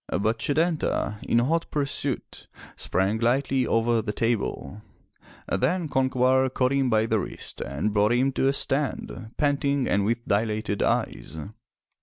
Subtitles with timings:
[0.07, 4.81] But Setanta, in hot pursuit, sprang lightly over the table.
[5.47, 10.03] Then Concobar caught him by the wrist and brought him to a stand, panting and
[10.03, 11.37] with dilated eyes.